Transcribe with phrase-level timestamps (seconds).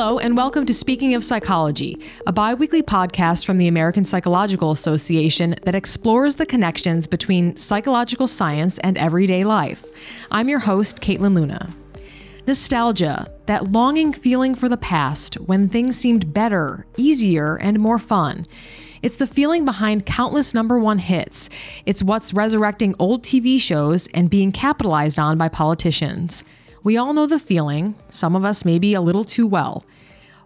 [0.00, 4.70] Hello, and welcome to Speaking of Psychology, a bi weekly podcast from the American Psychological
[4.70, 9.84] Association that explores the connections between psychological science and everyday life.
[10.30, 11.68] I'm your host, Kaitlin Luna.
[12.46, 18.46] Nostalgia, that longing feeling for the past when things seemed better, easier, and more fun.
[19.02, 21.50] It's the feeling behind countless number one hits.
[21.84, 26.42] It's what's resurrecting old TV shows and being capitalized on by politicians.
[26.82, 29.84] We all know the feeling, some of us maybe a little too well.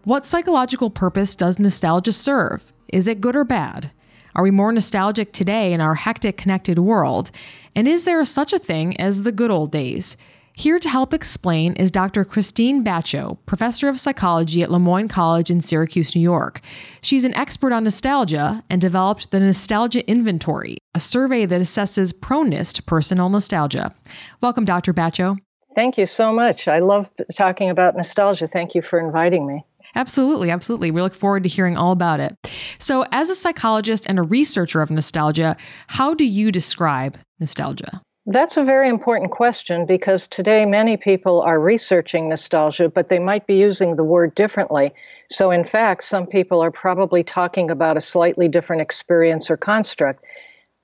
[0.04, 2.74] What psychological purpose does nostalgia serve?
[2.92, 3.90] Is it good or bad?
[4.34, 7.30] Are we more nostalgic today in our hectic, connected world?
[7.74, 10.18] And is there such a thing as the good old days?
[10.52, 12.22] Here to help explain is Dr.
[12.26, 16.60] Krystine Batcho, professor of psychology at Le Moyne College in Syracuse, New York.
[17.00, 22.74] She's an expert on nostalgia and developed the Nostalgia Inventory, a survey that assesses proneness
[22.74, 23.94] to personal nostalgia.
[24.42, 24.92] Welcome, Dr.
[24.92, 25.38] Batcho.
[25.74, 26.68] Thank you so much.
[26.68, 28.48] I love talking about nostalgia.
[28.48, 29.64] Thank you for inviting me.
[29.94, 30.90] Absolutely, absolutely.
[30.90, 32.36] We look forward to hearing all about it.
[32.78, 35.56] So, as a psychologist and a researcher of nostalgia,
[35.86, 38.02] how do you describe nostalgia?
[38.26, 43.46] That's a very important question because today many people are researching nostalgia, but they might
[43.46, 44.94] be using the word differently.
[45.30, 50.24] So, in fact, some people are probably talking about a slightly different experience or construct.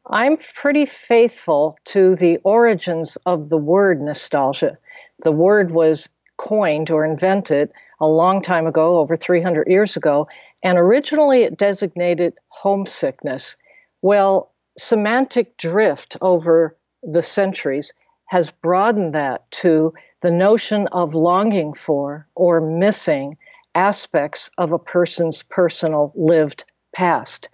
[0.06, 4.77] I'm pretty faithful to the origins of the word nostalgia.
[5.22, 7.70] The word was coined or invented
[8.01, 10.29] a long time ago, over 300 years ago,
[10.62, 13.56] and originally it designated homesickness.
[14.03, 17.93] Well, semantic drift over the centuries
[18.27, 23.37] has broadened that to the notion of longing for or missing
[23.75, 27.48] aspects of a person's personal lived past.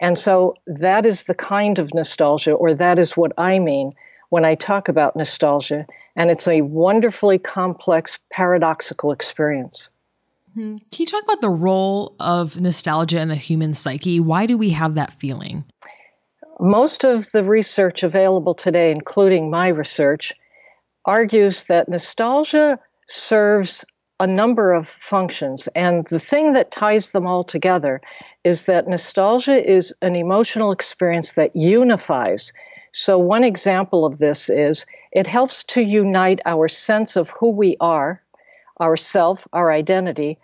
[0.00, 3.92] And so that is the kind of nostalgia, or that is what I mean
[4.30, 5.86] when I talk about nostalgia.
[6.16, 9.90] And it's a wonderfully complex, paradoxical experience.
[10.56, 10.78] Mm-hmm.
[10.78, 14.18] Can you talk about the role of nostalgia in the human psyche?
[14.18, 15.64] Why do we have that feeling?
[16.58, 20.32] Most of the research available today, including my research,
[21.04, 23.84] argues that nostalgia serves
[24.20, 25.68] a number of functions.
[25.74, 28.02] And the thing that ties them all together
[28.44, 32.52] is that nostalgia is an emotional experience that unifies.
[32.92, 37.76] So, one example of this is it helps to unite our sense of who we
[37.80, 38.22] are,
[38.78, 40.38] our self, our identity,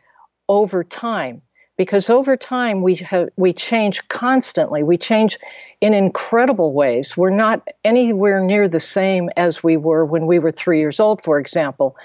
[0.48, 1.42] over time
[1.76, 4.82] because over time we have, we change constantly.
[4.82, 5.38] We change
[5.80, 7.16] in incredible ways.
[7.16, 11.22] We're not anywhere near the same as we were when we were three years old,
[11.22, 11.96] for example.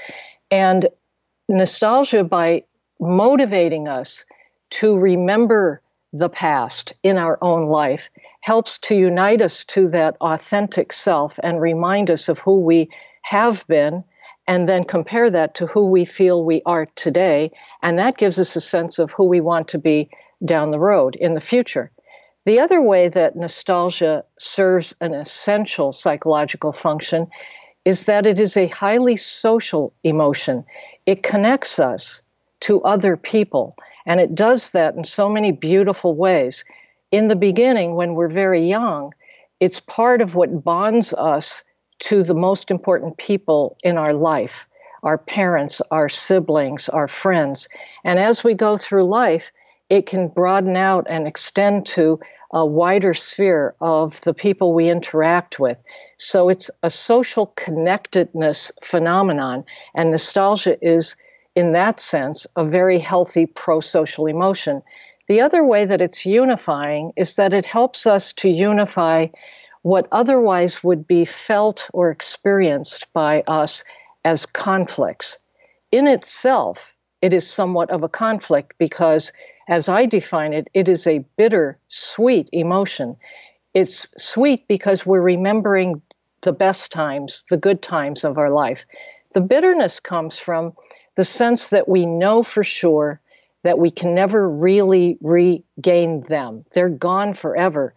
[0.49, 0.87] And
[1.47, 2.63] nostalgia, by
[2.99, 4.25] motivating us
[4.71, 5.81] to remember
[6.13, 8.09] the past in our own life,
[8.41, 12.89] helps to unite us to that authentic self and remind us of who we
[13.21, 14.03] have been
[14.47, 17.51] and then compare that to who we feel we are today.
[17.81, 20.09] And that gives us a sense of who we want to be
[20.43, 21.91] down the road in the future.
[22.45, 27.27] The other way that nostalgia serves an essential psychological function
[27.85, 30.65] is that it is a highly social emotion.
[31.05, 32.21] It connects us
[32.61, 33.75] to other people,
[34.05, 36.63] and it does that in so many beautiful ways.
[37.11, 39.13] In the beginning, when we're very young,
[39.59, 41.63] it's part of what bonds us
[41.99, 44.67] to the most important people in our life
[45.03, 47.67] our parents, our siblings, our friends.
[48.03, 49.51] And as we go through life,
[49.89, 52.19] it can broaden out and extend to
[52.53, 55.77] a wider sphere of the people we interact with.
[56.17, 59.63] So it's a social connectedness phenomenon,
[59.95, 61.15] and nostalgia is,
[61.55, 64.81] in that sense, a very healthy pro social emotion.
[65.27, 69.27] The other way that it's unifying is that it helps us to unify
[69.81, 73.83] what otherwise would be felt or experienced by us
[74.23, 75.37] as conflicts.
[75.91, 79.31] In itself, it is somewhat of a conflict because,
[79.67, 83.17] as I define it, it is a bitter, sweet emotion.
[83.73, 86.01] It's sweet because we're remembering
[86.41, 88.85] the best times, the good times of our life.
[89.33, 90.73] The bitterness comes from
[91.15, 93.21] the sense that we know for sure
[93.63, 96.63] that we can never really regain them.
[96.73, 97.93] They're gone forever.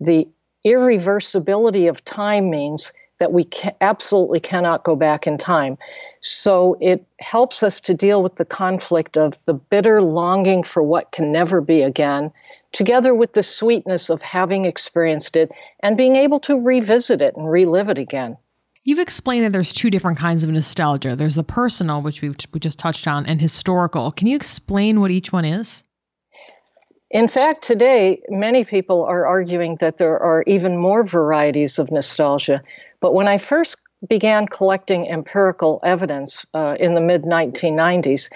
[0.00, 0.28] The
[0.66, 3.48] irreversibility of time means that we
[3.80, 5.78] absolutely cannot go back in time.
[6.20, 11.12] So it helps us to deal with the conflict of the bitter longing for what
[11.12, 12.32] can never be again,
[12.72, 17.48] together with the sweetness of having experienced it and being able to revisit it and
[17.48, 18.36] relive it again.
[18.86, 21.16] You've explained that there's two different kinds of nostalgia.
[21.16, 24.12] There's the personal, which we've we just touched on, and historical.
[24.12, 25.84] Can you explain what each one is?
[27.10, 32.62] In fact, today, many people are arguing that there are even more varieties of nostalgia.
[33.00, 33.76] But when I first
[34.06, 38.30] began collecting empirical evidence uh, in the mid 1990s,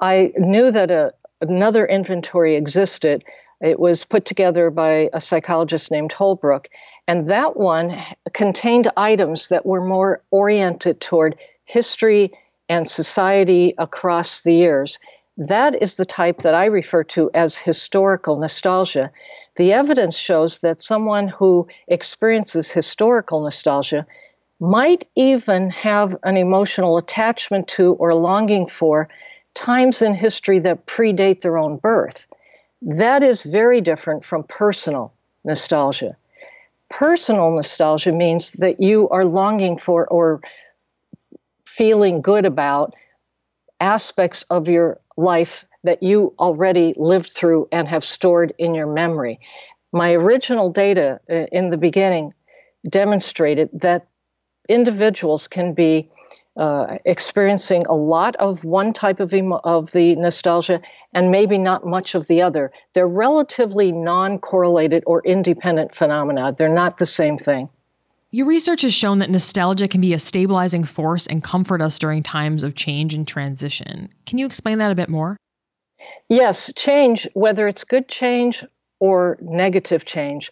[0.00, 3.24] I knew that a, another inventory existed.
[3.60, 6.68] It was put together by a psychologist named Holbrook,
[7.08, 7.98] and that one
[8.32, 12.32] contained items that were more oriented toward history
[12.68, 14.98] and society across the years.
[15.38, 19.10] That is the type that I refer to as historical nostalgia.
[19.56, 24.06] The evidence shows that someone who experiences historical nostalgia
[24.60, 29.08] might even have an emotional attachment to or longing for
[29.54, 32.25] times in history that predate their own birth.
[32.82, 35.12] That is very different from personal
[35.44, 36.16] nostalgia.
[36.90, 40.40] Personal nostalgia means that you are longing for or
[41.66, 42.94] feeling good about
[43.80, 49.40] aspects of your life that you already lived through and have stored in your memory.
[49.92, 52.32] My original data uh, in the beginning
[52.88, 54.06] demonstrated that
[54.68, 56.10] individuals can be
[56.56, 60.80] uh, experiencing a lot of one type of, emo- of the nostalgia
[61.12, 62.72] and maybe not much of the other.
[62.94, 66.54] They're relatively non correlated or independent phenomena.
[66.56, 67.68] They're not the same thing.
[68.30, 72.22] Your research has shown that nostalgia can be a stabilizing force and comfort us during
[72.22, 74.08] times of change and transition.
[74.26, 75.36] Can you explain that a bit more?
[76.28, 78.64] Yes, change, whether it's good change
[78.98, 80.50] or negative change,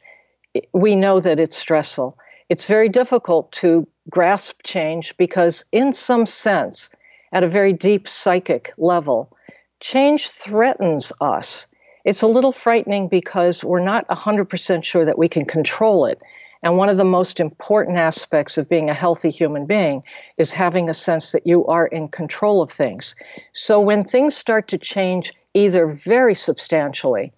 [0.73, 2.17] we know that it's stressful.
[2.49, 6.91] It's very difficult to grasp change because, in some sense,
[7.33, 9.37] at a very deep psychic level,
[9.81, 11.67] change threatens us.
[12.05, 16.21] It's a little frightening because we're not 100% sure that we can control it.
[16.63, 20.03] And one of the most important aspects of being a healthy human being
[20.39, 23.15] is having a sense that you are in control of things.
[23.53, 27.33] So when things start to change, either very substantially,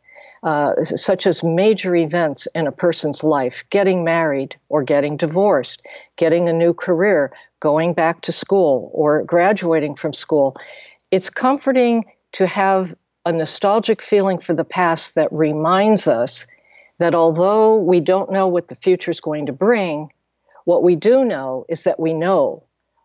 [0.47, 5.83] uh, such as major events in a person's life getting married or getting divorced,
[6.15, 10.57] getting a new career, going back to school, or graduating from school.
[11.11, 12.95] It's comforting to have
[13.25, 16.47] a nostalgic feeling for the past that reminds us
[17.01, 20.13] that although we don't know what the future is going to bring,
[20.65, 22.63] what we do know is that we know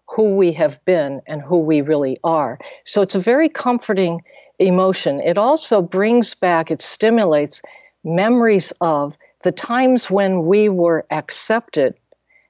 [0.07, 2.59] who we have been and who we really are.
[2.83, 4.21] So it's a very comforting
[4.61, 5.19] emotion.
[5.19, 7.61] It also brings back, it stimulates
[8.03, 11.95] memories of the times when we were accepted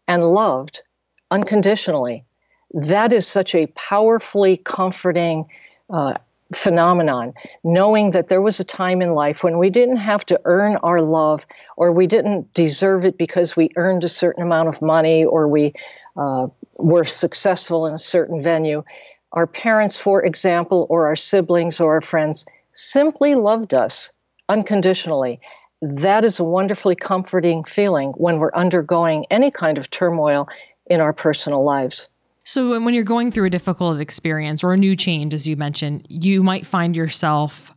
[0.07, 0.81] and loved
[1.29, 2.25] unconditionally.
[2.73, 5.45] That is such a powerfully comforting
[5.89, 6.15] uh,
[6.53, 10.75] phenomenon, knowing that there was a time in life when we didn't have to earn
[10.77, 11.45] our love
[11.77, 15.73] or we didn't deserve it because we earned a certain amount of money or we
[16.17, 18.83] uh, were successful in a certain venue
[19.33, 24.11] our parents, for example, or our siblings or our friends simply loved us
[24.49, 25.39] unconditionally.
[25.81, 30.47] That is a wonderfully comforting feeling when we're undergoing any kind of turmoil
[30.87, 32.09] in our personal lives.
[32.43, 36.05] So, when you're going through a difficult experience or a new change, as you mentioned,
[36.09, 37.71] you might find yourself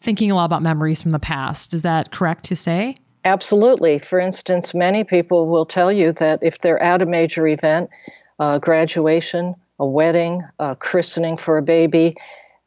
[0.00, 1.74] thinking a lot about memories from the past.
[1.74, 2.96] Is that correct to say?
[3.24, 3.98] Absolutely.
[3.98, 7.90] For instance, many people will tell you that if they're at a major event,
[8.38, 12.16] uh, graduation, a wedding, a christening for a baby,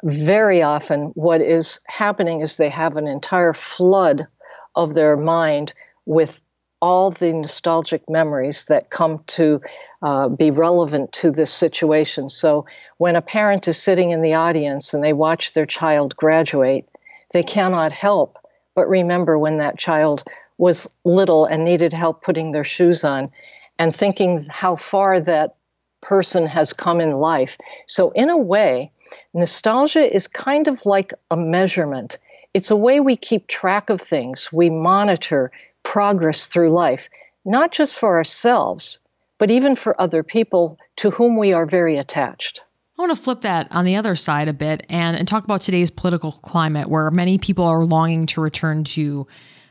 [0.04, 4.28] very often what is happening is they have an entire flood
[4.76, 5.74] of their mind
[6.06, 6.42] with
[6.82, 9.62] all the nostalgic memories that come to
[10.02, 12.30] uh, be relevant to this situation.
[12.30, 12.66] So
[12.98, 16.88] when a parent is sitting in the audience and they watch their child graduate,
[17.34, 18.40] they cannot help
[18.80, 20.24] but remember when that child
[20.58, 23.30] was little and needed help putting their shoes on
[23.78, 25.58] and thinking how far that
[26.02, 27.58] person has come in life.
[27.88, 28.92] So, in a way,
[29.34, 32.18] nostalgia is kind of like a measurement.
[32.54, 35.52] It's a way we keep track of things, we monitor
[35.84, 37.10] progress through life,
[37.46, 39.00] not just for ourselves,
[39.38, 42.62] but even for other people to whom we are very attached.
[42.98, 45.62] I want to flip that on the other side a bit and, and talk about
[45.62, 49.26] today's political climate where many people are longing to return to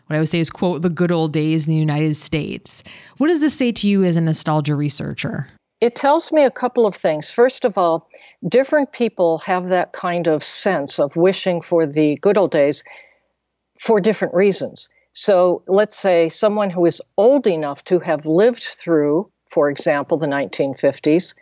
[0.06, 2.82] what I would say is, quote, the good old days in the United States.
[3.18, 5.46] What does this say to you as a nostalgia researcher?
[5.80, 7.30] It tells me a couple of things.
[7.30, 8.08] First of all,
[8.46, 12.82] different people have that kind of sense of wishing for the good old days
[13.78, 14.88] for different reasons.
[15.12, 20.26] So let's say someone who is old enough to have lived through, for example, the
[20.26, 21.34] 1950s,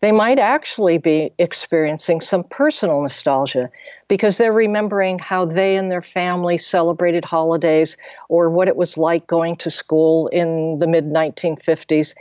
[0.00, 3.70] they might actually be experiencing some personal nostalgia
[4.08, 7.96] because they're remembering how they and their family celebrated holidays
[8.28, 12.14] or what it was like going to school in the mid 1950s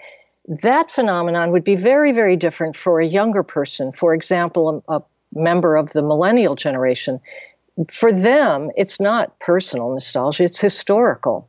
[0.47, 3.91] that phenomenon would be very, very different for a younger person.
[3.91, 7.19] For example, a, a member of the millennial generation.
[7.89, 11.47] For them, it's not personal nostalgia, it's historical.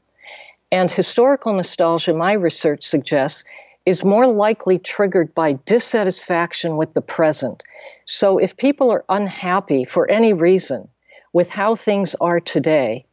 [0.71, 3.45] And historical nostalgia, my research suggests,
[3.85, 7.65] is more likely triggered by dissatisfaction with the present.
[8.07, 10.89] So if people are unhappy for any reason
[11.33, 13.05] with how things are today,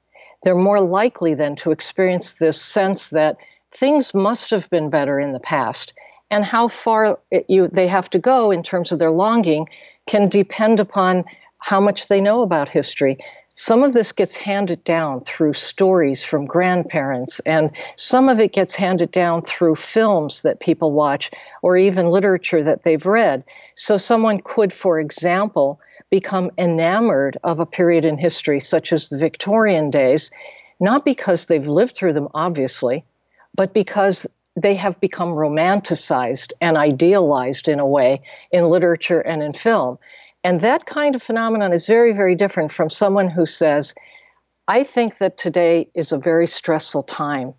[0.43, 3.37] they're more likely then to experience this sense that
[3.71, 5.93] things must have been better in the past.
[6.31, 9.67] And how far it, you, they have to go in terms of their longing
[10.05, 11.25] can depend upon
[11.59, 13.17] how much they know about history.
[13.51, 18.73] Some of this gets handed down through stories from grandparents, and some of it gets
[18.73, 21.29] handed down through films that people watch
[21.61, 23.43] or even literature that they've read.
[23.75, 29.17] So, someone could, for example, become enamored of a period in history, such as the
[29.17, 30.31] Victorian days,
[30.79, 33.03] not because they've lived through them, obviously,
[33.55, 34.25] but because
[34.55, 39.97] they have become romanticized and idealized in a way in literature and in film.
[40.43, 43.93] And that kind of phenomenon is very, very different from someone who says,
[44.67, 47.53] I think that today is a very stressful time.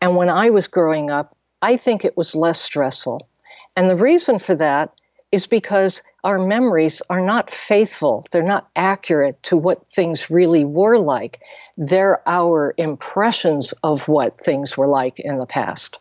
[0.00, 3.28] And when I was growing up, I think it was less stressful.
[3.76, 4.92] And the reason for that
[5.36, 10.96] is because our memories are not faithful, they're not accurate to what things really were
[10.96, 11.40] like.
[11.76, 15.98] They're our impressions of what things were like in the past.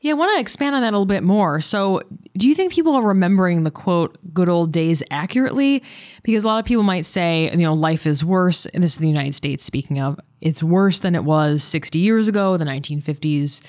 [0.00, 1.60] Yeah, I want to expand on that a little bit more.
[1.60, 2.00] So,
[2.38, 5.82] do you think people are remembering the quote good old days accurately?
[6.22, 8.98] Because a lot of people might say, you know, life is worse, and this is
[8.98, 13.60] the United States speaking of, it's worse than it was 60 years ago, the 1950s,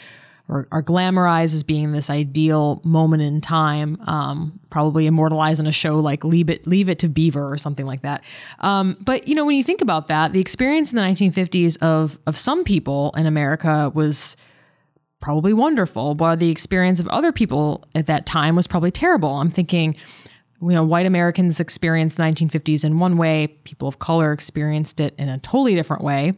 [0.52, 5.72] or are glamorized as being this ideal moment in time, um, probably immortalized in a
[5.72, 8.22] show like Leave It, Leave It to Beaver or something like that.
[8.60, 12.20] Um, but, you know, when you think about that, the experience in the 1950s of,
[12.28, 14.36] of some people in America was
[15.22, 19.30] probably wonderful, while the experience of other people at that time was probably terrible.
[19.30, 19.96] I'm thinking,
[20.62, 25.16] you know, white Americans experienced the 1950s in one way, people of color experienced it
[25.18, 26.34] in a totally different way.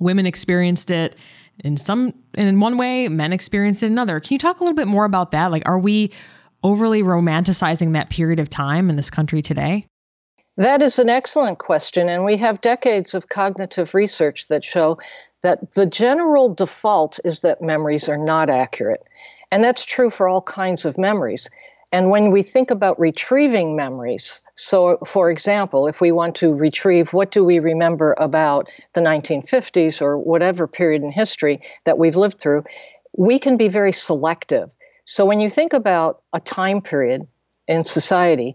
[0.00, 1.16] Women experienced it
[1.62, 4.20] in some in one way, men experience it in another.
[4.20, 5.50] Can you talk a little bit more about that?
[5.50, 6.12] Like, are we
[6.62, 9.86] overly romanticizing that period of time in this country today?
[10.56, 12.08] That is an excellent question.
[12.08, 14.98] And we have decades of cognitive research that show
[15.42, 19.02] that the general default is that memories are not accurate.
[19.50, 21.48] And that's true for all kinds of memories.
[21.92, 27.12] And when we think about retrieving memories, so for example, if we want to retrieve
[27.12, 32.40] what do we remember about the 1950s or whatever period in history that we've lived
[32.40, 32.64] through,
[33.16, 34.72] we can be very selective.
[35.04, 37.26] So when you think about a time period
[37.68, 38.54] in society,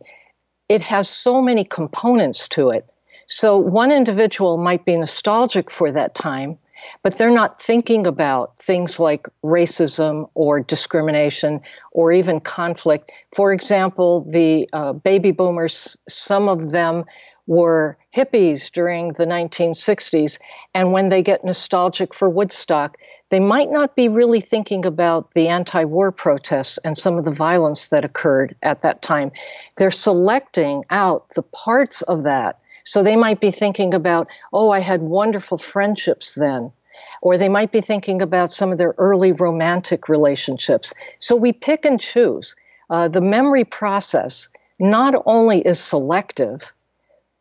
[0.67, 2.89] it has so many components to it.
[3.27, 6.57] So one individual might be nostalgic for that time,
[7.03, 13.11] but they're not thinking about things like racism or discrimination or even conflict.
[13.35, 17.05] For example, the uh, baby boomers, some of them
[17.45, 20.37] were hippies during the 1960s,
[20.73, 22.97] and when they get nostalgic for Woodstock,
[23.29, 27.31] they might not be really thinking about the anti war protests and some of the
[27.31, 29.31] violence that occurred at that time.
[29.77, 34.79] They're selecting out the parts of that so they might be thinking about, oh, I
[34.79, 36.71] had wonderful friendships then.
[37.21, 40.93] Or they might be thinking about some of their early romantic relationships.
[41.19, 42.55] So we pick and choose.
[42.89, 46.71] Uh, the memory process not only is selective,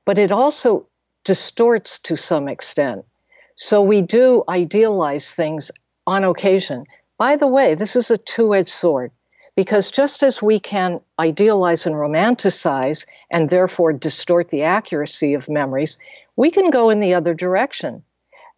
[0.05, 0.87] but it also
[1.25, 3.05] distorts to some extent.
[3.57, 5.71] So we do idealize things
[6.07, 6.85] on occasion.
[7.19, 9.11] By the way, this is a two edged sword.
[9.57, 15.99] Because just as we can idealize and romanticize and therefore distort the accuracy of memories,
[16.37, 18.03] we can go in the other direction.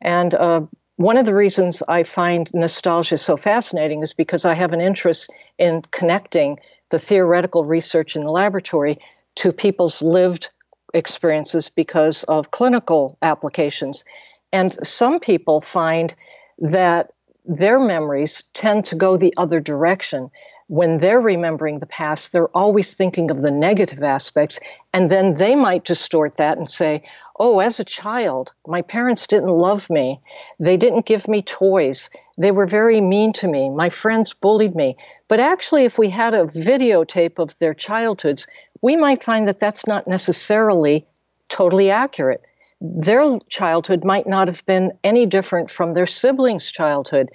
[0.00, 0.62] And uh,
[0.98, 5.30] one of the reasons I find nostalgia so fascinating is because I have an interest
[5.56, 8.98] in connecting the theoretical research in the laboratory
[9.36, 10.50] to people's lived
[10.92, 14.04] experiences because of clinical applications.
[14.52, 16.12] And some people find
[16.58, 17.12] that
[17.44, 20.32] their memories tend to go the other direction
[20.68, 24.60] when they're remembering the past, they're always thinking of the negative aspects.
[24.92, 27.02] And then they might distort that and say,
[27.38, 30.21] oh, as a child, my parents didn't love me.
[30.59, 32.11] They didn't give me toys.
[32.37, 33.71] They were very mean to me.
[33.71, 34.97] My friends bullied me.
[35.28, 38.47] But actually, if we had a videotape of their childhoods,
[38.83, 41.07] we might find that that's not necessarily
[41.49, 42.42] totally accurate.
[42.80, 47.30] Their childhood might not have been any different from their siblings' childhood.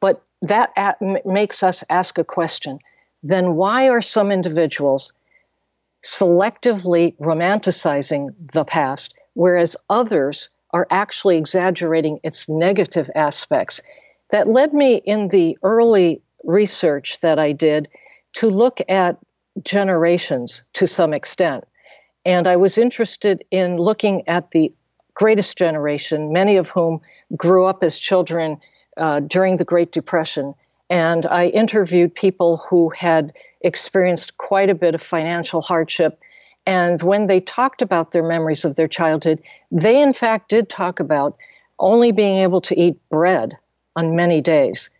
[0.00, 2.78] But that at, makes us ask a question
[3.22, 5.12] then why are some individuals
[6.02, 13.80] selectively romanticizing the past, whereas others are actually exaggerating its negative aspects?
[14.30, 17.88] That led me in the early research that I did
[18.34, 19.18] to look at
[19.62, 21.64] generations to some extent.
[22.24, 24.72] And I was interested in looking at the
[25.14, 27.00] greatest generation, many of whom
[27.36, 28.58] grew up as children
[28.96, 30.54] uh, during the Great Depression
[30.90, 36.18] And I interviewed people who had experienced quite a bit of financial hardship.
[36.66, 41.00] And when they talked about their memories of their childhood, they in fact did talk
[41.00, 41.36] about
[41.78, 43.56] only being able to eat bread
[43.96, 44.90] on many days.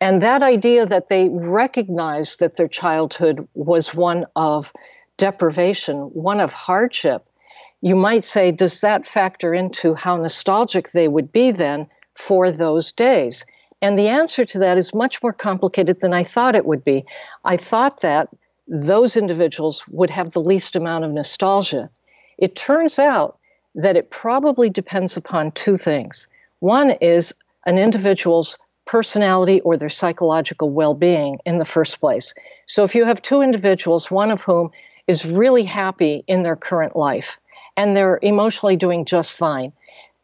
[0.00, 4.72] And that idea that they recognized that their childhood was one of
[5.16, 7.24] deprivation, one of hardship,
[7.80, 12.92] you might say, does that factor into how nostalgic they would be then for those
[12.92, 13.44] days?
[13.80, 17.04] And the answer to that is much more complicated than I thought it would be.
[17.44, 18.28] I thought that
[18.66, 21.90] those individuals would have the least amount of nostalgia.
[22.38, 23.38] It turns out
[23.74, 26.28] that it probably depends upon two things.
[26.60, 27.34] One is
[27.66, 32.34] an individual's personality or their psychological well being in the first place.
[32.66, 34.70] So if you have two individuals, one of whom
[35.06, 37.38] is really happy in their current life
[37.76, 39.72] and they're emotionally doing just fine,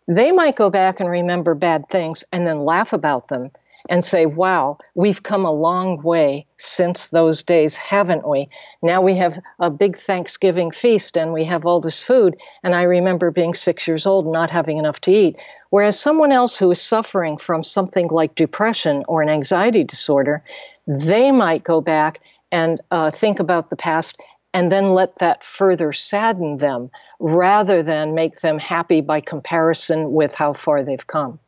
[0.06, 3.50] they might go back and remember bad things and then laugh about them
[3.88, 8.48] and say, wow, we've come a long way since those days, haven't we?
[8.82, 12.36] Now we have a big Thanksgiving feast and we have all this food.
[12.62, 15.36] And I remember being six years old and not having enough to eat.
[15.70, 20.42] Whereas someone else who is suffering from something like depression or an anxiety disorder,
[20.86, 24.16] they might go back and uh, think about the past
[24.54, 26.90] and then let that further sadden them
[27.20, 31.38] rather than make them happy by comparison with how far they've come.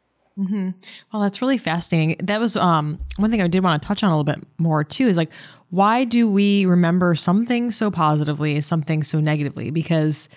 [0.41, 0.71] Mm-hmm.
[1.13, 2.17] Well, that's really fascinating.
[2.25, 4.83] That was um, one thing I did want to touch on a little bit more
[4.85, 5.07] too.
[5.07, 5.31] Is like,
[5.69, 9.71] why do we remember something so positively, something so negatively?
[9.71, 10.29] Because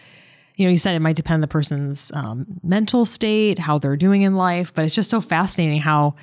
[0.56, 3.98] you know, you said it might depend on the person's um, mental state, how they're
[3.98, 6.16] doing in life, but it's just so fascinating how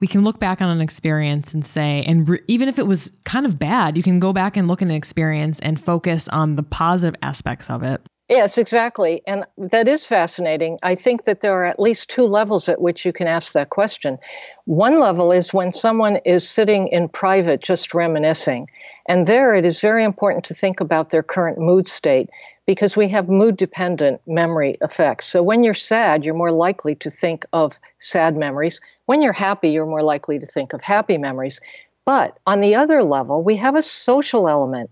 [0.00, 3.12] we can look back on an experience and say, and re- even if it was
[3.24, 6.56] kind of bad, you can go back and look at an experience and focus on
[6.56, 8.00] the positive aspects of it.
[8.28, 9.22] Yes, exactly.
[9.24, 10.80] And that is fascinating.
[10.82, 13.70] I think that there are at least two levels at which you can ask that
[13.70, 14.18] question.
[14.64, 18.68] One level is when someone is sitting in private just reminiscing.
[19.06, 22.28] And there it is very important to think about their current mood state
[22.66, 25.26] because we have mood dependent memory effects.
[25.26, 28.80] So when you're sad, you're more likely to think of sad memories.
[29.04, 31.60] When you're happy, you're more likely to think of happy memories.
[32.04, 34.90] But on the other level, we have a social element.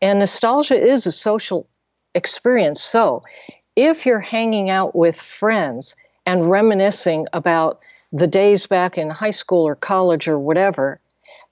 [0.00, 1.66] And nostalgia is a social
[2.16, 2.82] experience.
[2.82, 3.22] So,
[3.76, 7.78] if you're hanging out with friends and reminiscing about
[8.10, 10.98] the days back in high school or college or whatever,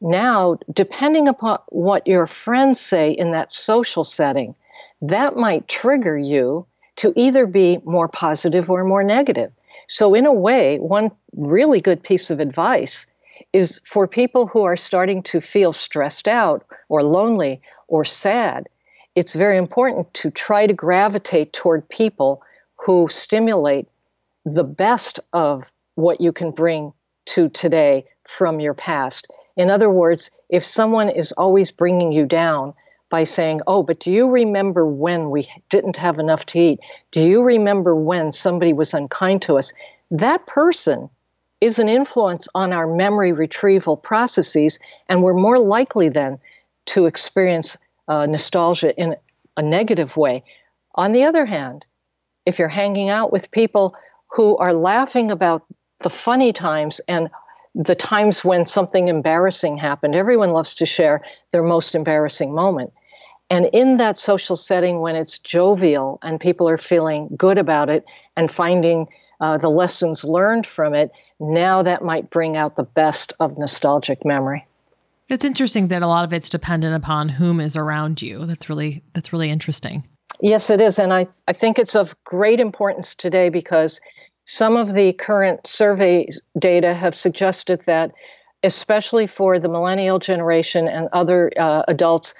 [0.01, 4.55] now, depending upon what your friends say in that social setting,
[5.03, 9.53] that might trigger you to either be more positive or more negative.
[9.89, 13.07] So, in a way, one really good piece of advice
[13.53, 18.69] is for people who are starting to feel stressed out or lonely or sad
[19.15, 22.43] it's very important to try to gravitate toward people
[22.77, 23.89] who stimulate
[24.45, 26.93] the best of what you can bring
[27.27, 29.29] to today from your past.
[29.57, 32.75] In other words, if someone is always bringing you down
[33.09, 36.81] by saying, Oh, but do you remember when we didn't have enough to eat?
[37.13, 39.73] Do you remember when somebody was unkind to us?
[40.11, 41.09] That person
[41.61, 46.39] is an influence on our memory retrieval processes, and we're more likely then
[46.87, 47.77] to experience
[48.09, 49.17] uh, nostalgia in
[49.57, 50.45] a negative way.
[50.95, 51.85] On the other hand,
[52.47, 53.97] if you're hanging out with people
[54.29, 55.65] who are laughing about
[56.01, 57.31] the funny times and
[57.75, 62.93] the times when something embarrassing happened, everyone loves to share their most embarrassing moment.
[63.51, 68.05] And in that social setting, when it's jovial and people are feeling good about it
[68.37, 69.09] and finding
[69.41, 74.25] uh, the lessons learned from it, now that might bring out the best of nostalgic
[74.25, 74.67] memory.
[75.29, 78.45] It's interesting that a lot of it's dependent upon whom is around you.
[78.47, 80.07] That's really that's really interesting.
[80.41, 84.01] Yes, it is, and I I think it's of great importance today because
[84.45, 88.13] some of the current survey data have suggested that,
[88.63, 92.35] especially for the millennial generation and other uh, adults,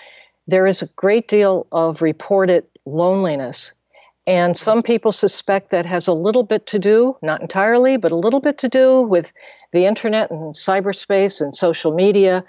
[0.47, 3.73] there is a great deal of reported loneliness.
[4.27, 8.17] And some people suspect that has a little bit to do, not entirely, but a
[8.17, 9.33] little bit to do with
[9.73, 12.45] the internet and cyberspace and social media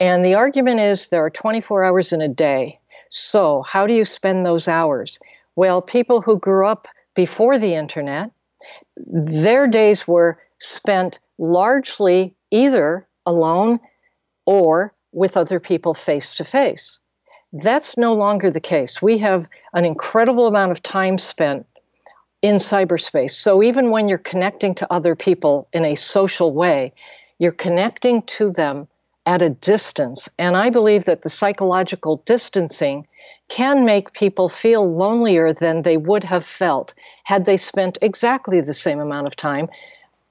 [0.00, 2.78] and the argument is there are 24 hours in a day.
[3.08, 5.18] So, how do you spend those hours?
[5.54, 8.30] Well, people who grew up before the internet,
[8.96, 13.80] their days were spent largely either alone
[14.44, 17.00] or with other people face to face.
[17.52, 19.00] That's no longer the case.
[19.00, 21.66] We have an incredible amount of time spent
[22.42, 23.30] in cyberspace.
[23.30, 26.92] So even when you're connecting to other people in a social way,
[27.38, 28.88] you're connecting to them
[29.26, 30.28] at a distance.
[30.38, 33.06] And I believe that the psychological distancing
[33.48, 38.72] can make people feel lonelier than they would have felt had they spent exactly the
[38.72, 39.68] same amount of time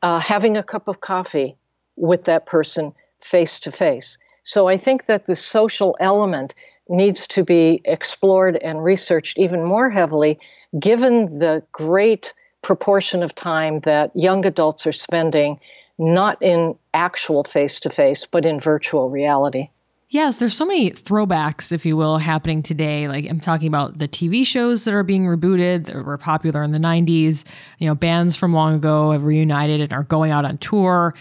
[0.02, 1.58] uh, having a cup of coffee
[1.98, 4.18] with that person face to face.
[4.44, 6.54] So I think that the social element
[6.88, 10.40] needs to be explored and researched even more heavily,
[10.80, 15.60] given the great proportion of time that young adults are spending
[15.98, 19.68] not in actual face to face, but in virtual reality.
[20.10, 23.08] Yes, there's so many throwbacks, if you will, happening today.
[23.08, 26.72] Like I'm talking about the TV shows that are being rebooted that were popular in
[26.72, 27.44] the 90s.
[27.80, 31.16] You know, bands from long ago have reunited and are going out on tour.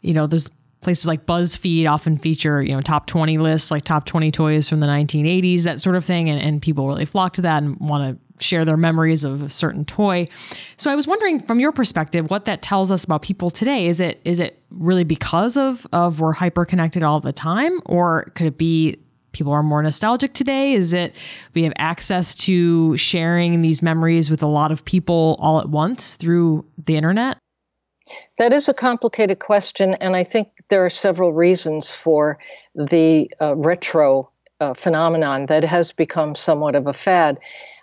[0.00, 0.48] You know, there's
[0.80, 4.80] places like BuzzFeed often feature, you know, top 20 lists, like top 20 toys from
[4.80, 6.30] the 1980s, that sort of thing.
[6.30, 9.50] And, and people really flock to that and want to share their memories of a
[9.50, 10.26] certain toy.
[10.76, 13.86] So I was wondering from your perspective, what that tells us about people today.
[13.86, 17.80] Is it is it really because of, of we're hyper connected all the time?
[17.86, 18.98] Or could it be
[19.32, 20.72] people are more nostalgic today?
[20.72, 21.14] Is it
[21.54, 26.14] we have access to sharing these memories with a lot of people all at once
[26.14, 27.38] through the internet?
[28.38, 32.38] That is a complicated question, and I think there are several reasons for
[32.74, 37.38] the uh, retro uh, phenomenon that has become somewhat of a fad.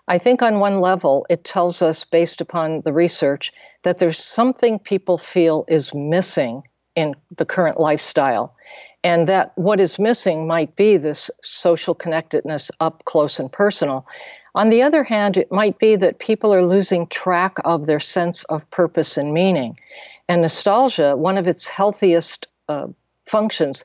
[0.07, 3.51] I think on one level, it tells us, based upon the research,
[3.83, 6.63] that there's something people feel is missing
[6.95, 8.55] in the current lifestyle.
[9.03, 14.07] And that what is missing might be this social connectedness up close and personal.
[14.55, 18.43] On the other hand, it might be that people are losing track of their sense
[18.45, 19.77] of purpose and meaning.
[20.27, 22.87] And nostalgia, one of its healthiest uh,
[23.25, 23.83] functions,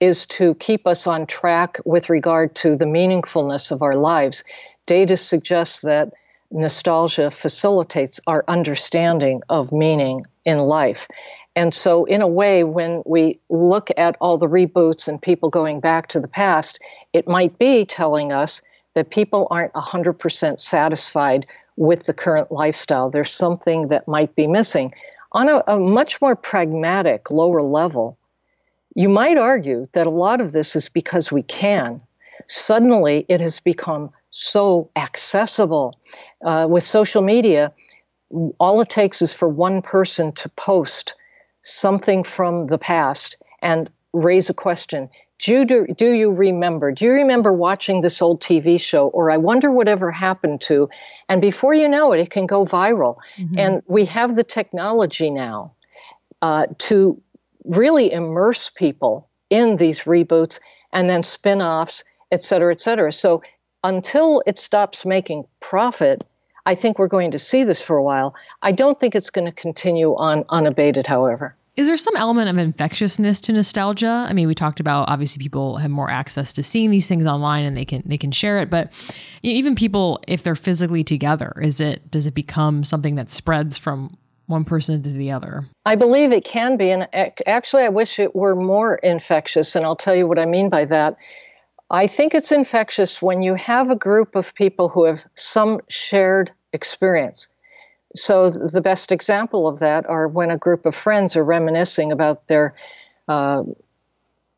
[0.00, 4.42] is to keep us on track with regard to the meaningfulness of our lives.
[4.86, 6.12] Data suggests that
[6.50, 11.08] nostalgia facilitates our understanding of meaning in life.
[11.54, 15.80] And so, in a way, when we look at all the reboots and people going
[15.80, 16.78] back to the past,
[17.12, 18.62] it might be telling us
[18.94, 23.10] that people aren't 100% satisfied with the current lifestyle.
[23.10, 24.94] There's something that might be missing.
[25.32, 28.18] On a, a much more pragmatic, lower level,
[28.94, 32.00] you might argue that a lot of this is because we can.
[32.46, 35.94] Suddenly, it has become so accessible.
[36.44, 37.72] Uh, with social media,
[38.58, 41.14] all it takes is for one person to post
[41.62, 45.08] something from the past and raise a question.
[45.38, 46.92] Do you, do, do you remember?
[46.92, 49.08] Do you remember watching this old TV show?
[49.08, 50.88] Or I wonder whatever happened to.
[51.28, 53.16] And before you know it, it can go viral.
[53.36, 53.58] Mm-hmm.
[53.58, 55.72] And we have the technology now
[56.40, 57.20] uh, to
[57.64, 60.58] really immerse people in these reboots
[60.92, 63.12] and then spin offs, et cetera, et cetera.
[63.12, 63.42] So
[63.84, 66.24] until it stops making profit,
[66.66, 68.34] I think we're going to see this for a while.
[68.62, 71.56] I don't think it's going to continue on unabated, however.
[71.74, 74.26] Is there some element of infectiousness to nostalgia?
[74.28, 77.64] I mean, we talked about obviously people have more access to seeing these things online
[77.64, 78.92] and they can they can share it, but
[79.42, 84.18] even people if they're physically together, is it does it become something that spreads from
[84.48, 85.64] one person to the other?
[85.86, 87.08] I believe it can be and
[87.46, 90.84] actually I wish it were more infectious and I'll tell you what I mean by
[90.84, 91.16] that.
[91.92, 96.50] I think it's infectious when you have a group of people who have some shared
[96.72, 97.48] experience.
[98.16, 102.46] So, the best example of that are when a group of friends are reminiscing about
[102.48, 102.74] their
[103.28, 103.64] uh,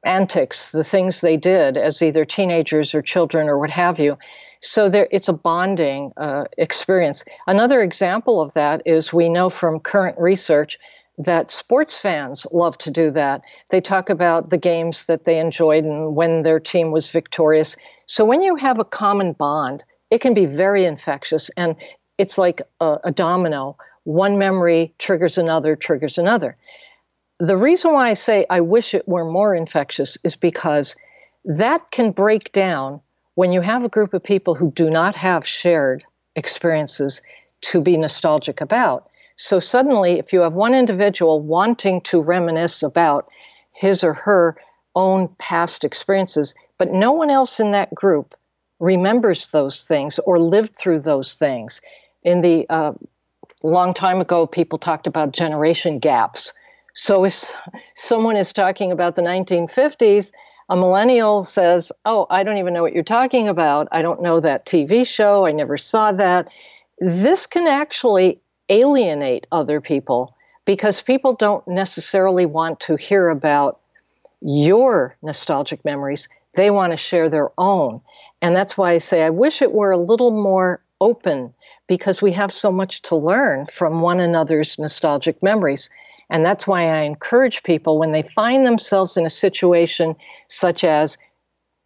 [0.04, 4.16] antics, the things they did as either teenagers or children or what have you.
[4.60, 7.24] So, there, it's a bonding uh, experience.
[7.48, 10.78] Another example of that is we know from current research
[11.18, 13.42] that sports fans love to do that.
[13.70, 17.76] They talk about the games that they enjoyed and when their team was victorious.
[18.06, 21.50] So, when you have a common bond, it can be very infectious.
[21.56, 21.76] And
[22.18, 23.76] it's like a, a domino.
[24.04, 26.56] One memory triggers another, triggers another.
[27.40, 30.94] The reason why I say I wish it were more infectious is because
[31.44, 33.00] that can break down
[33.34, 36.04] when you have a group of people who do not have shared
[36.36, 37.22] experiences
[37.62, 39.10] to be nostalgic about.
[39.36, 43.28] So suddenly, if you have one individual wanting to reminisce about
[43.72, 44.56] his or her
[44.94, 48.34] own past experiences, but no one else in that group
[48.78, 51.80] remembers those things or lived through those things,
[52.22, 52.92] in the uh,
[53.62, 56.52] long time ago, people talked about generation gaps.
[56.94, 57.52] So if
[57.94, 60.32] someone is talking about the 1950s,
[60.68, 63.88] a millennial says, Oh, I don't even know what you're talking about.
[63.92, 65.44] I don't know that TV show.
[65.44, 66.48] I never saw that.
[67.00, 73.80] This can actually alienate other people because people don't necessarily want to hear about
[74.40, 76.28] your nostalgic memories.
[76.54, 78.00] They want to share their own.
[78.40, 81.52] And that's why I say I wish it were a little more open
[81.86, 85.90] because we have so much to learn from one another's nostalgic memories.
[86.30, 90.16] And that's why I encourage people when they find themselves in a situation
[90.48, 91.18] such as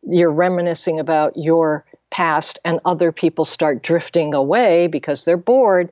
[0.02, 5.90] you're reminiscing about your past and other people start drifting away because they're bored,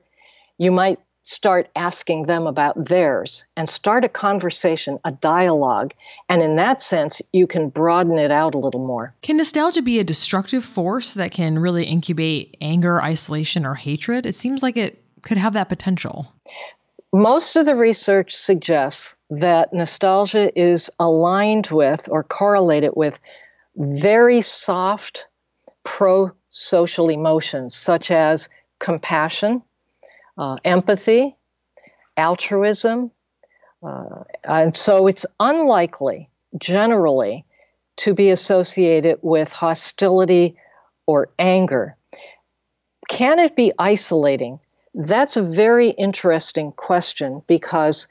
[0.57, 5.93] you might start asking them about theirs and start a conversation, a dialogue.
[6.29, 9.13] And in that sense, you can broaden it out a little more.
[9.21, 14.25] Can nostalgia be a destructive force that can really incubate anger, isolation, or hatred?
[14.25, 16.31] It seems like it could have that potential.
[17.13, 23.19] Most of the research suggests that nostalgia is aligned with or correlated with
[23.75, 25.25] very soft
[25.83, 29.61] pro social emotions such as compassion,
[30.37, 31.35] uh, empathy,
[32.15, 33.11] altruism.
[33.81, 37.45] Uh, and so it's unlikely, generally,
[37.97, 40.55] to be associated with hostility
[41.05, 41.95] or anger.
[43.09, 44.59] Can it be isolating?
[44.93, 48.07] That's a very interesting question because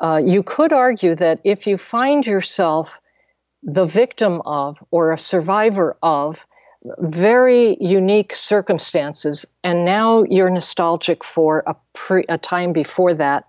[0.00, 2.98] uh, you could argue that if you find yourself
[3.62, 6.44] the victim of or a survivor of
[6.98, 13.44] very unique circumstances, and now you're nostalgic for a, pre, a time before that.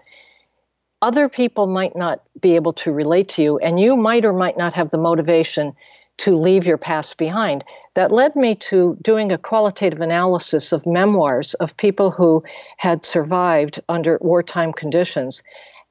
[1.02, 4.58] Other people might not be able to relate to you, and you might or might
[4.58, 5.74] not have the motivation
[6.18, 7.64] to leave your past behind.
[7.96, 12.44] That led me to doing a qualitative analysis of memoirs of people who
[12.78, 15.44] had survived under wartime conditions.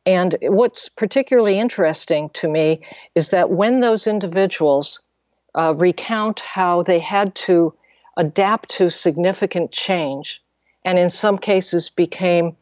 [0.07, 2.83] And what's particularly interesting to me
[3.15, 5.01] is that when those individuals
[5.55, 7.75] uh, recount how they had to
[8.17, 10.43] adapt to significant change
[10.85, 12.57] and in some cases became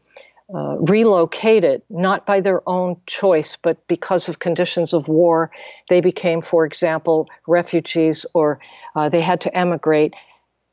[0.52, 5.50] uh, relocated, not by their own choice, but because of conditions of war.
[5.88, 8.58] They became, for example, refugees or
[8.96, 10.14] uh, they had to emigrate.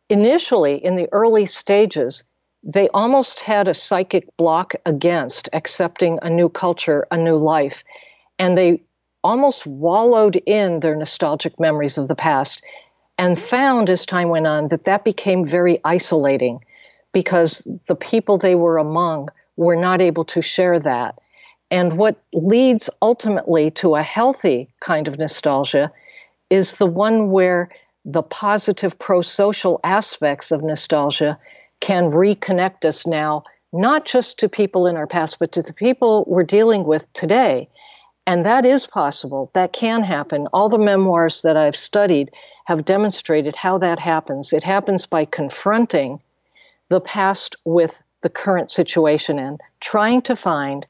[0.10, 2.24] Initially, in the early stages,
[2.64, 7.84] they almost had a psychic block against accepting a new culture, a new life.
[8.40, 8.82] And they
[9.28, 12.64] almost wallowed in their nostalgic memories of the past
[13.18, 16.64] and found as time went on that that became very isolating
[17.12, 21.20] because the people they were among were not able to share that.
[21.70, 25.92] And what leads ultimately to a healthy kind of nostalgia
[26.50, 27.70] is the one where
[28.06, 31.38] the positive pro social aspects of nostalgia
[31.82, 36.24] can reconnect us now, not just to people in our past, but to the people
[36.28, 37.68] we're dealing with today.
[38.28, 39.50] And that is possible.
[39.54, 40.48] That can happen.
[40.52, 42.32] All the memoirs that I've studied
[42.66, 44.52] have demonstrated how that happens.
[44.52, 46.20] It happens by confronting
[46.90, 50.86] the past with the current situation and trying to find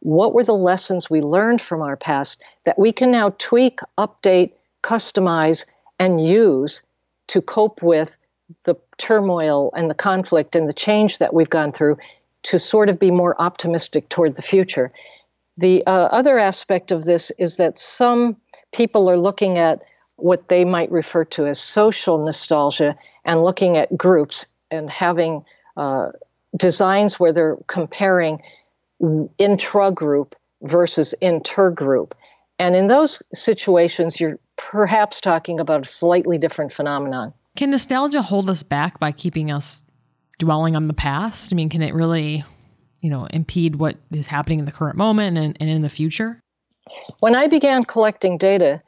[0.00, 4.52] what were the lessons we learned from our past that we can now tweak, update,
[4.82, 5.66] customize,
[6.00, 6.82] and use
[7.28, 8.16] to cope with
[8.64, 11.98] the turmoil and the conflict and the change that we've gone through
[12.42, 14.90] to sort of be more optimistic toward the future.
[15.56, 18.36] The uh, other aspect of this is that some
[18.72, 19.80] people are looking at
[20.16, 25.44] what they might refer to as social nostalgia and looking at groups and having
[25.76, 26.10] uh,
[26.56, 28.40] designs where they're comparing
[29.38, 32.14] intra-group versus inter-group.
[32.58, 37.32] And in those situations, you're perhaps talking about a slightly different phenomenon.
[37.56, 39.82] Can nostalgia hold us back by keeping us
[40.38, 41.52] dwelling on the past?
[41.52, 42.44] I mean, can it really
[43.00, 46.42] you know, impede what is happening in the current moment and, and in the future?
[47.20, 48.82] When I began collecting data,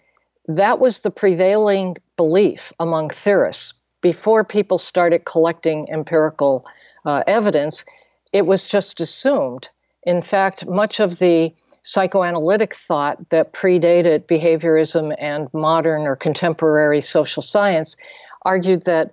[0.49, 3.75] that was the prevailing belief among theorists.
[4.01, 6.67] Before people started collecting empirical
[7.05, 7.85] uh, evidence,
[8.33, 9.69] it was just assumed.
[10.05, 17.43] In fact, much of the psychoanalytic thought that predated behaviorism and modern or contemporary social
[17.43, 17.97] science
[18.45, 19.13] argued that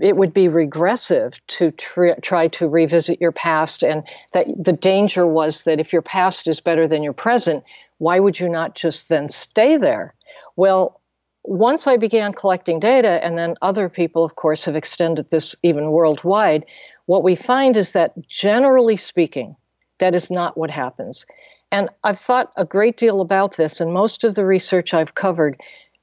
[0.00, 4.02] it would be regressive to tr- try to revisit your past, and
[4.32, 7.64] that the danger was that if your past is better than your present,
[7.98, 10.14] why would you not just then stay there?
[10.56, 11.00] Well,
[11.44, 15.90] once I began collecting data, and then other people, of course, have extended this even
[15.90, 16.66] worldwide,
[17.06, 19.56] what we find is that generally speaking,
[19.98, 21.26] that is not what happens.
[21.70, 25.60] And I've thought a great deal about this, and most of the research I've covered,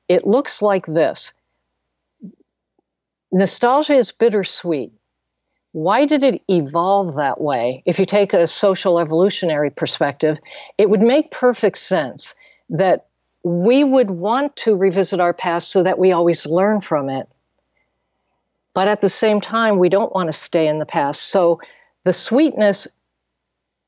[0.08, 1.32] it looks like this
[3.32, 4.92] nostalgia is bittersweet.
[5.72, 7.84] Why did it evolve that way?
[7.86, 10.38] If you take a social evolutionary perspective,
[10.78, 12.34] it would make perfect sense
[12.70, 13.08] that
[13.44, 17.28] we would want to revisit our past so that we always learn from it.
[18.74, 21.24] But at the same time, we don't want to stay in the past.
[21.24, 21.60] So
[22.06, 22.88] the sweetness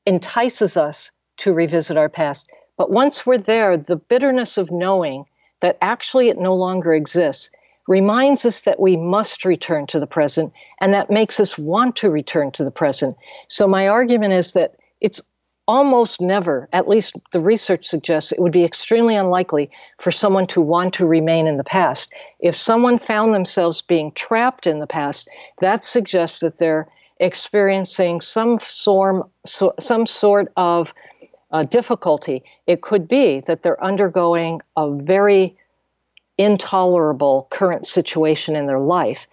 [0.06, 2.48] entices us to revisit our past.
[2.76, 5.24] But once we're there, the bitterness of knowing
[5.60, 7.50] that actually it no longer exists
[7.88, 12.10] reminds us that we must return to the present, and that makes us want to
[12.10, 13.14] return to the present.
[13.48, 15.20] So, my argument is that it's
[15.66, 20.60] almost never, at least the research suggests, it would be extremely unlikely for someone to
[20.60, 22.12] want to remain in the past.
[22.40, 25.28] If someone found themselves being trapped in the past,
[25.60, 26.88] that suggests that they're
[27.20, 30.94] experiencing some, form, so, some sort of
[31.50, 32.44] uh, difficulty.
[32.66, 35.56] It could be that they're undergoing a very
[36.38, 39.26] intolerable current situation in their life,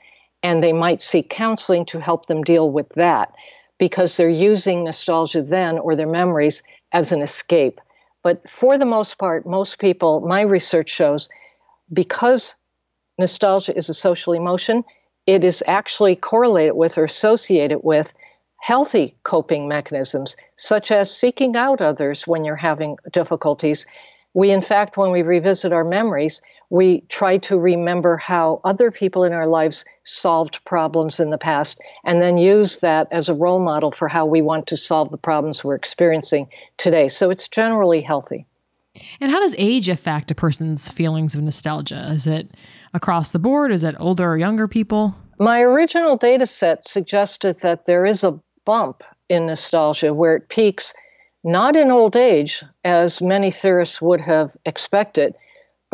[0.44, 3.34] and they might seek counseling to help them deal with that
[3.78, 7.80] because they're using nostalgia then or their memories as an escape.
[8.24, 11.30] But for the most part, most people, my research shows,
[11.94, 12.56] because
[13.20, 14.84] nostalgia is a social emotion,
[15.28, 18.13] it is actually correlated with or associated with
[18.58, 23.86] healthy coping mechanisms, such as seeking out others when you're having difficulties.
[24.34, 29.23] We, in fact, when we revisit our memories, we try to remember how other people
[29.23, 33.60] in our lives solved problems in the past and then use that as a role
[33.60, 36.47] model for how we want to solve the problems we're experiencing
[36.78, 37.08] today.
[37.08, 38.45] So it's generally healthy.
[39.19, 42.12] And how does age affect a person's feelings of nostalgia?
[42.12, 42.51] Is it
[42.93, 43.71] across the board?
[43.71, 45.15] Is it older or younger people?
[45.38, 50.93] My original data set suggested that there is a bump in nostalgia where it peaks
[51.43, 55.36] not in old age, as many theorists would have expected,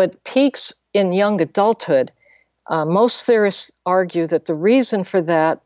[0.01, 2.11] but peaks in young adulthood.
[2.65, 5.61] Uh, most theorists argue that the reason for that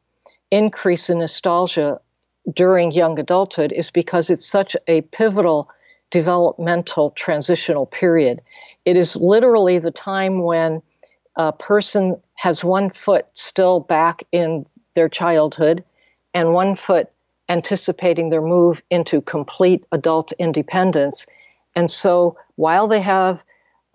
[0.51, 2.01] increase in nostalgia
[2.53, 5.69] during young adulthood is because it's such a pivotal
[6.11, 8.41] developmental transitional period.
[8.83, 10.81] It is literally the time when
[11.37, 15.81] a person has one foot still back in their childhood
[16.33, 17.07] and one foot
[17.47, 21.25] anticipating their move into complete adult independence.
[21.73, 23.39] And so while they have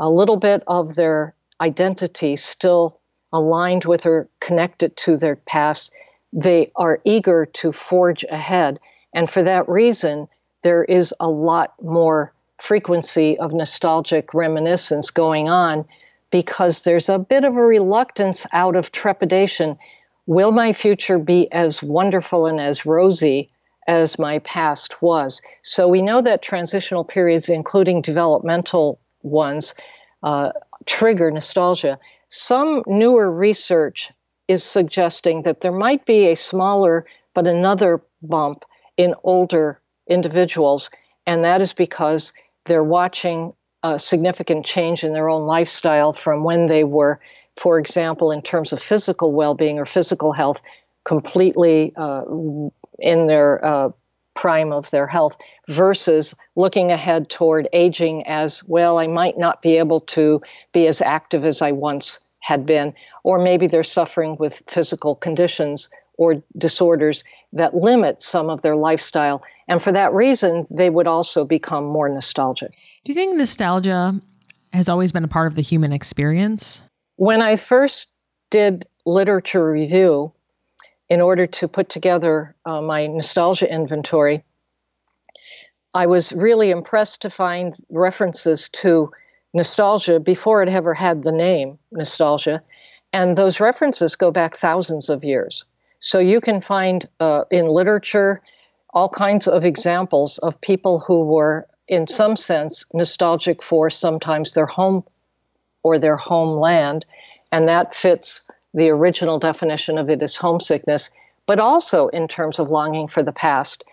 [0.00, 2.98] a little bit of their identity still
[3.32, 5.92] aligned with or connected to their past,
[6.32, 8.80] they are eager to forge ahead.
[9.14, 10.26] And for that reason,
[10.62, 15.84] there is a lot more frequency of nostalgic reminiscence going on
[16.30, 19.78] because there's a bit of a reluctance out of trepidation.
[20.26, 23.50] Will my future be as wonderful and as rosy
[23.86, 25.42] as my past was?
[25.62, 29.74] So we know that transitional periods, including developmental ones,
[30.22, 30.52] uh,
[30.86, 31.98] trigger nostalgia.
[32.28, 34.10] Some newer research
[34.48, 38.64] is suggesting that there might be a smaller but another bump
[38.96, 40.90] in older individuals,
[41.26, 42.32] and that is because
[42.66, 43.52] they're watching
[43.82, 47.20] a significant change in their own lifestyle from when they were,
[47.56, 50.60] for example, in terms of physical well being or physical health,
[51.04, 52.22] completely uh,
[52.98, 53.90] in their uh,
[54.40, 55.36] prime of their health
[55.68, 60.40] versus looking ahead toward aging as well, I might not be able to
[60.72, 65.90] be as active as I once had been, or maybe they're suffering with physical conditions
[66.16, 67.22] or disorders
[67.52, 69.42] that limit some of their lifestyle.
[69.68, 72.70] And for that reason, they would also become more nostalgic.
[73.04, 74.18] Do you think nostalgia
[74.72, 76.82] has always been a part of the human experience?
[77.16, 78.08] When I first
[78.48, 80.32] did literature review,
[81.10, 84.44] in order to put together uh, my nostalgia inventory,
[85.92, 89.10] I was really impressed to find references to
[89.52, 92.62] nostalgia before it ever had the name nostalgia.
[93.12, 95.64] And those references go back thousands of years.
[95.98, 98.40] So you can find uh, in literature
[98.94, 104.66] all kinds of examples of people who were, in some sense, nostalgic for sometimes their
[104.66, 105.02] home
[105.82, 107.04] or their homeland.
[107.50, 111.10] And that fits the original definition of it is homesickness,
[111.46, 113.84] but also in terms of longing for the past.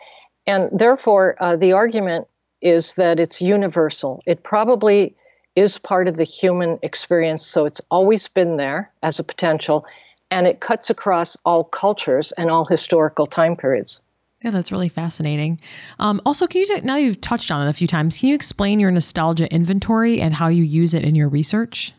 [0.46, 2.28] And therefore, uh, the argument
[2.62, 4.22] is that it's universal.
[4.26, 5.16] It probably
[5.56, 9.86] is part of the human experience, so it's always been there as a potential,
[10.30, 14.02] and it cuts across all cultures and all historical time periods.
[14.44, 15.60] Yeah, that's really fascinating.
[15.98, 18.20] Um, also, can you now you've touched on it a few times?
[18.20, 21.92] Can you explain your nostalgia inventory and how you use it in your research?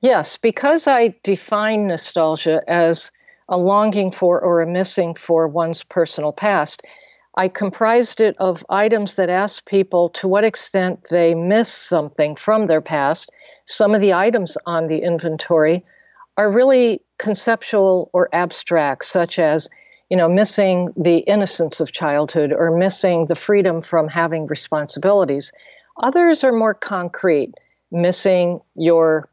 [0.00, 3.12] Yes, because I define nostalgia as
[3.48, 6.82] a longing for or a missing for one's personal past,
[7.36, 12.66] I comprised it of items that ask people to what extent they miss something from
[12.66, 13.30] their past.
[13.66, 15.84] Some of the items on the inventory
[16.36, 19.68] are really conceptual or abstract, such as
[20.08, 25.52] you know, missing the innocence of childhood or missing the freedom from having responsibilities.
[26.02, 27.54] Others are more concrete,
[27.92, 29.28] missing your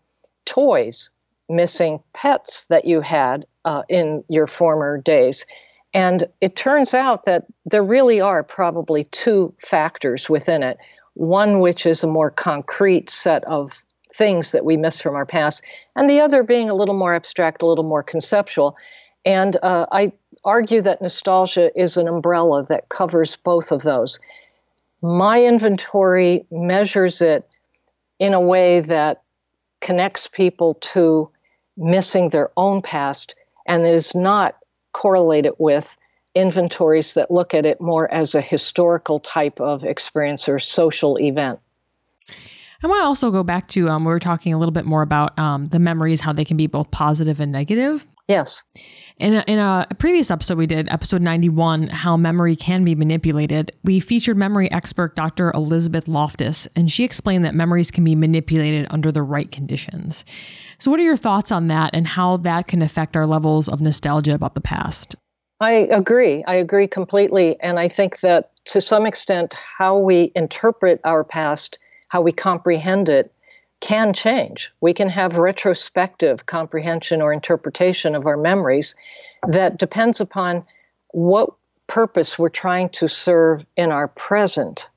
[0.47, 1.11] toys,
[1.47, 5.45] missing pets that you had uh, in your former days.
[5.93, 10.77] And it turns out that there really are probably two factors within it.
[11.13, 13.83] One, which is a more concrete set of
[14.13, 15.63] things that we miss from our past,
[15.95, 18.77] and the other being a little more abstract, a little more conceptual.
[19.25, 20.13] And uh, I
[20.45, 24.19] argue that nostalgia is an umbrella that covers both of those.
[25.01, 27.47] My inventory measures it
[28.19, 29.23] in a way that
[29.81, 31.29] connects people to
[31.77, 34.57] missing their own past and is not
[34.93, 35.95] correlated with
[36.35, 41.59] inventories that look at it more as a historical type of experience or social event.
[42.83, 45.01] I want to also go back to um, we were talking a little bit more
[45.01, 48.05] about um, the memories, how they can be both positive and negative.
[48.27, 48.63] Yes.
[49.19, 53.71] In a, in a previous episode we did, episode 91, how memory can be manipulated,
[53.83, 55.51] we featured memory expert Dr.
[55.51, 60.23] Elizabeth Loftus, and she explained that memories can be manipulated under the right conditions.
[60.77, 63.81] So, what are your thoughts on that and how that can affect our levels of
[63.81, 65.15] nostalgia about the past?
[65.59, 66.43] I agree.
[66.45, 67.59] I agree completely.
[67.61, 73.09] And I think that to some extent, how we interpret our past, how we comprehend
[73.09, 73.33] it,
[73.79, 74.71] can change.
[74.81, 78.95] We can have retrospective comprehension or interpretation of our memories
[79.47, 80.65] that depends upon
[81.09, 81.49] what
[81.87, 84.87] purpose we're trying to serve in our present.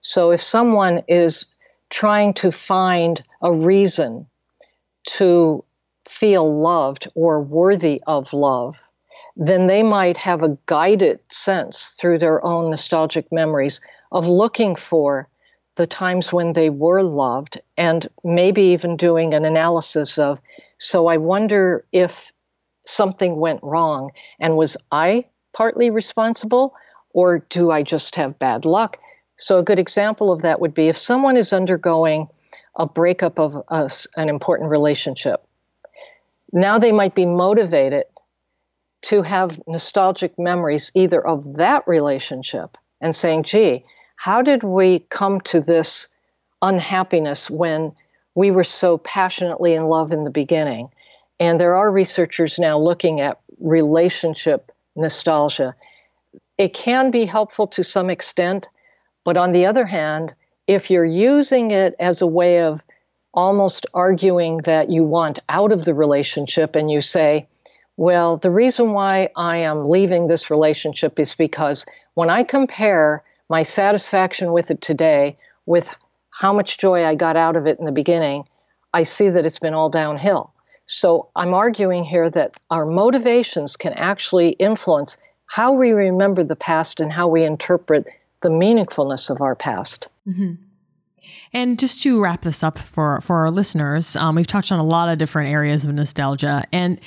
[0.00, 1.46] So if someone is
[1.90, 4.26] trying to find a reason
[5.04, 5.64] to
[6.08, 8.76] feel loved or worthy of love,
[9.36, 13.80] then they might have a guided sense through their own nostalgic memories
[14.10, 15.28] of looking for
[15.78, 20.40] the times when they were loved and maybe even doing an analysis of
[20.78, 22.32] so I wonder if
[22.84, 24.10] something went wrong
[24.40, 26.74] and was I partly responsible
[27.10, 28.98] or do I just have bad luck?
[29.36, 32.26] So, a good example of that would be if someone is undergoing
[32.74, 35.46] a breakup of a, an important relationship.
[36.52, 38.04] Now they might be motivated
[39.02, 43.84] to have nostalgic memories either of that relationship and saying, gee,
[44.18, 46.08] how did we come to this
[46.60, 47.92] unhappiness when
[48.34, 50.88] we were so passionately in love in the beginning?
[51.38, 55.76] And there are researchers now looking at relationship nostalgia.
[56.58, 58.68] It can be helpful to some extent,
[59.24, 60.34] but on the other hand,
[60.66, 62.82] if you're using it as a way of
[63.32, 67.46] almost arguing that you want out of the relationship and you say,
[67.96, 73.62] well, the reason why I am leaving this relationship is because when I compare my
[73.62, 75.36] satisfaction with it today,
[75.66, 75.94] with
[76.30, 78.44] how much joy I got out of it in the beginning,
[78.94, 80.52] I see that it's been all downhill.
[80.86, 87.00] So I'm arguing here that our motivations can actually influence how we remember the past
[87.00, 88.06] and how we interpret
[88.40, 90.08] the meaningfulness of our past.
[90.26, 90.54] Mm-hmm.
[91.52, 94.84] And just to wrap this up for for our listeners, um, we've touched on a
[94.84, 97.00] lot of different areas of nostalgia, and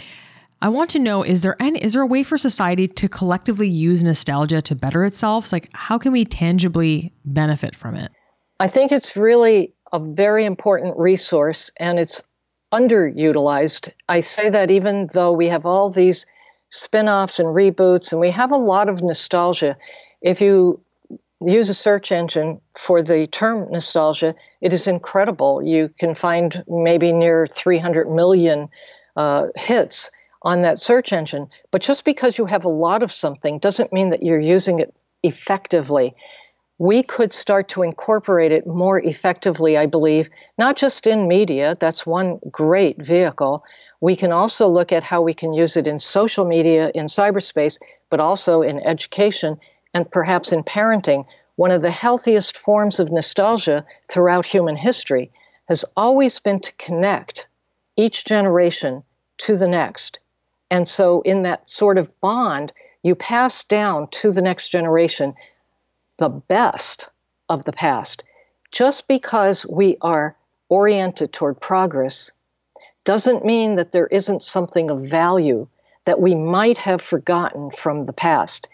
[0.62, 3.68] I want to know is there any is there a way for society to collectively
[3.68, 5.52] use nostalgia to better itself?
[5.52, 8.12] Like how can we tangibly benefit from it?
[8.60, 12.22] I think it's really a very important resource and it's
[12.72, 13.92] underutilized.
[14.08, 16.26] I say that even though we have all these
[16.70, 19.76] spin-offs and reboots and we have a lot of nostalgia.
[20.22, 20.80] If you
[21.42, 25.62] use a search engine for the term nostalgia, it is incredible.
[25.62, 28.70] You can find maybe near 300 million
[29.18, 30.12] uh, hits
[30.44, 31.48] on that search engine.
[31.72, 34.94] But just because you have a lot of something doesn't mean that you're using it
[35.24, 36.16] effectively.
[36.80, 42.08] We could start to incorporate it more effectively, I believe, not just in media, that's
[42.08, 43.64] one great vehicle.
[44.00, 47.78] We can also look at how we can use it in social media, in cyberspace,
[48.10, 49.60] but also in education
[49.94, 51.26] and perhaps in parenting.
[51.56, 55.32] One of the healthiest forms of nostalgia throughout human history
[55.68, 57.48] has always been to connect
[57.96, 59.04] each generation
[59.38, 60.18] to the next
[60.72, 62.72] and so, in that sort of bond,
[63.04, 65.36] you pass down to the next generation
[66.18, 67.10] the best
[67.50, 68.24] of the past.
[68.72, 70.36] Just because we are
[70.70, 72.32] oriented toward progress
[73.04, 75.68] doesn't mean that there isn't something of value
[76.06, 78.70] that we might have forgotten from the past.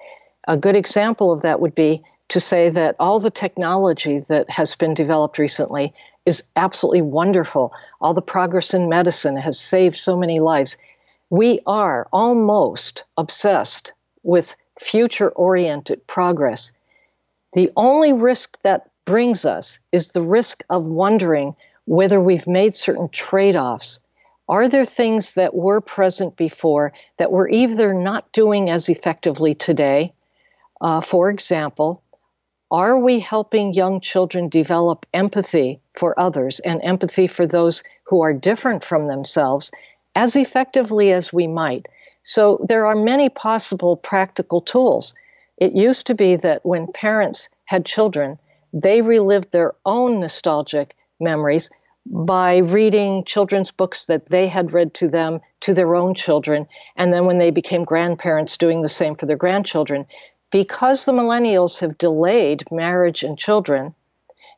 [0.48, 4.76] A good example of that would be to say that all the technology that has
[4.76, 5.94] been developed recently
[6.28, 7.74] is absolutely wonderful.
[8.02, 10.78] All the progress in medicine has saved so many lives
[11.30, 13.92] we are almost obsessed
[14.24, 16.72] with future oriented progress.
[17.54, 21.56] The only risk that brings us is the risk of wondering
[21.86, 24.00] whether we've made certain trade offs.
[24.50, 30.14] Are there things that were present before that we're either not doing as effectively today?
[30.80, 32.04] Uh, for example,
[32.70, 38.34] are we helping young children develop empathy for others and empathy for those who are
[38.34, 39.72] different from themselves?
[40.18, 41.86] As effectively as we might.
[42.24, 45.14] So there are many possible practical tools.
[45.58, 48.40] It used to be that when parents had children,
[48.74, 51.70] they relived their own nostalgic memories
[52.08, 57.14] by reading children's books that they had read to them to their own children, and
[57.14, 60.08] then when they became grandparents, doing the same for their grandchildren.
[60.50, 63.94] Because the millennials have delayed marriage and children,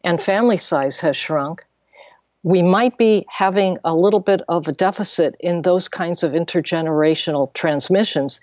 [0.06, 1.66] and family size has shrunk,
[2.44, 7.54] we might be having a little bit of a deficit in those kinds of intergenerational
[7.54, 8.40] transmissions.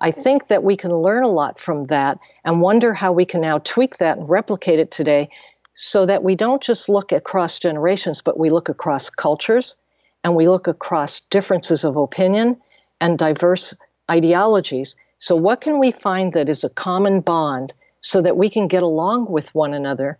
[0.00, 3.40] I think that we can learn a lot from that and wonder how we can
[3.40, 5.30] now tweak that and replicate it today
[5.74, 9.76] so that we don't just look across generations, but we look across cultures
[10.22, 12.56] and we look across differences of opinion
[13.00, 13.74] and diverse
[14.10, 14.96] ideologies.
[15.18, 18.82] So, what can we find that is a common bond so that we can get
[18.82, 20.18] along with one another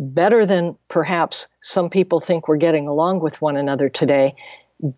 [0.00, 4.34] better than perhaps some people think we're getting along with one another today?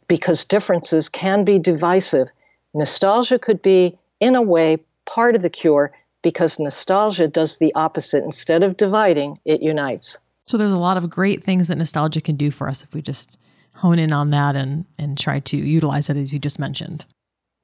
[0.07, 2.31] Because differences can be divisive.
[2.73, 5.93] Nostalgia could be, in a way, part of the cure
[6.23, 8.25] because nostalgia does the opposite.
[8.25, 10.17] Instead of dividing, it unites.
[10.47, 13.03] So there's a lot of great things that nostalgia can do for us if we
[13.03, 13.37] just
[13.75, 17.05] hone in on that and and try to utilize it as you just mentioned.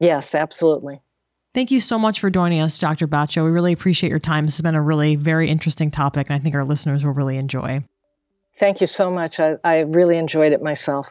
[0.00, 1.00] Yes, absolutely.
[1.54, 3.08] Thank you so much for joining us, Dr.
[3.08, 3.44] Batcho.
[3.44, 4.46] We really appreciate your time.
[4.46, 7.36] This has been a really very interesting topic, and I think our listeners will really
[7.36, 7.84] enjoy.
[8.58, 9.40] Thank you so much.
[9.40, 11.06] I, I really enjoyed it myself.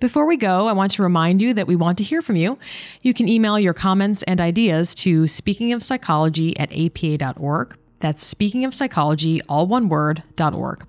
[0.00, 2.58] Before we go, I want to remind you that we want to hear from you.
[3.02, 7.76] You can email your comments and ideas to speakingofpsychology at apa.org.
[8.00, 10.86] That's speaking of psychology, all one word, .org.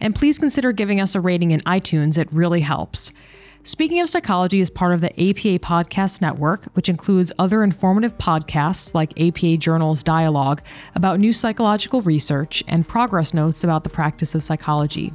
[0.00, 3.12] And please consider giving us a rating in iTunes, it really helps.
[3.66, 8.94] Speaking of Psychology is part of the APA Podcast Network, which includes other informative podcasts
[8.94, 10.62] like APA Journal's Dialogue
[10.94, 15.12] about new psychological research and progress notes about the practice of psychology.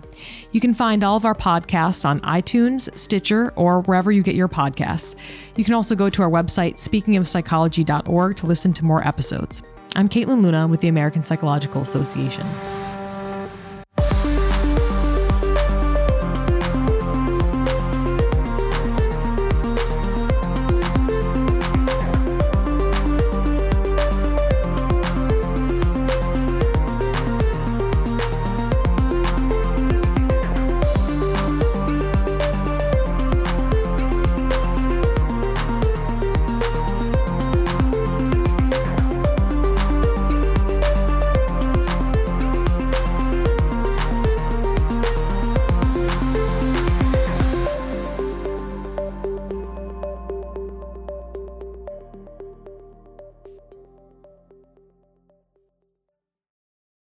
[0.51, 4.49] You can find all of our podcasts on iTunes, Stitcher, or wherever you get your
[4.49, 5.15] podcasts.
[5.55, 9.63] You can also go to our website, speakingofpsychology.org, to listen to more episodes.
[9.95, 12.45] I'm Kaitlin Luna with the American Psychological Association.